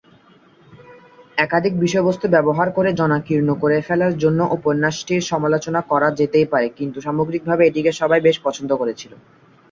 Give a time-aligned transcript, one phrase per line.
[1.37, 7.63] একাধিক বিষয়বস্তু ব্যবহার করে জনাকীর্ণ করে ফেলার জন্য উপন্যাসটির সমালোচনা করা যেতেই পারে কিন্তু সামগ্রিকভাবে
[7.65, 9.11] এটিকে সবাই বেশ পছন্দ করেছিল।